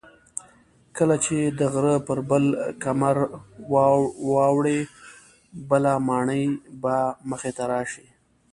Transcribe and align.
کله 0.97 1.15
چې 1.25 1.37
د 1.59 1.61
غره 1.73 1.95
پر 2.07 2.19
بل 2.29 2.45
کمر 2.83 3.15
واوړې 4.35 4.79
بله 5.69 5.91
ماڼۍ 6.07 6.45
به 6.81 6.95
مخې 7.29 7.51
ته 7.57 7.63
راشي. 7.71 8.07